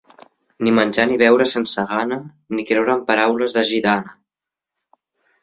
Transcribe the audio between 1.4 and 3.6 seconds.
sense gana, ni creure en paraules